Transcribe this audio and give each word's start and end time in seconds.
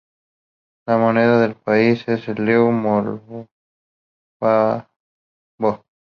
La 0.87 0.97
moneda 0.97 1.39
del 1.39 1.53
país 1.63 2.07
es 2.07 2.25
el 2.27 2.43
leu 2.43 2.71
moldavo. 2.71 3.47